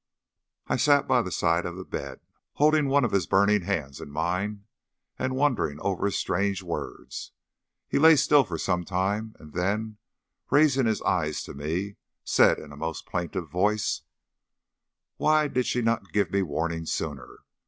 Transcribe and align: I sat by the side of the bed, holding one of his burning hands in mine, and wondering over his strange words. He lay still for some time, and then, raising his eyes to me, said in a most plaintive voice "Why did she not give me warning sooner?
I 0.65 0.77
sat 0.77 1.07
by 1.07 1.21
the 1.21 1.29
side 1.31 1.63
of 1.63 1.75
the 1.75 1.85
bed, 1.85 2.21
holding 2.53 2.87
one 2.87 3.05
of 3.05 3.11
his 3.11 3.27
burning 3.27 3.61
hands 3.61 4.01
in 4.01 4.09
mine, 4.09 4.65
and 5.19 5.35
wondering 5.35 5.79
over 5.81 6.05
his 6.07 6.17
strange 6.17 6.63
words. 6.63 7.33
He 7.87 7.99
lay 7.99 8.15
still 8.15 8.43
for 8.43 8.57
some 8.57 8.83
time, 8.83 9.35
and 9.39 9.53
then, 9.53 9.97
raising 10.49 10.87
his 10.87 11.03
eyes 11.03 11.43
to 11.43 11.53
me, 11.53 11.97
said 12.23 12.57
in 12.57 12.71
a 12.71 12.75
most 12.75 13.05
plaintive 13.05 13.51
voice 13.51 14.01
"Why 15.17 15.47
did 15.47 15.67
she 15.67 15.83
not 15.83 16.11
give 16.11 16.31
me 16.31 16.41
warning 16.41 16.87
sooner? 16.87 17.41